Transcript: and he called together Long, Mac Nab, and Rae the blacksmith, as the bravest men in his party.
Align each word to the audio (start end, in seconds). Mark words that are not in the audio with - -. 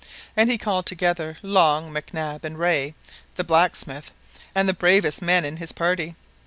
and 0.35 0.49
he 0.49 0.57
called 0.57 0.87
together 0.87 1.37
Long, 1.43 1.93
Mac 1.93 2.11
Nab, 2.11 2.43
and 2.43 2.57
Rae 2.57 2.95
the 3.35 3.43
blacksmith, 3.43 4.11
as 4.55 4.65
the 4.65 4.73
bravest 4.73 5.21
men 5.21 5.45
in 5.45 5.57
his 5.57 5.71
party. 5.71 6.15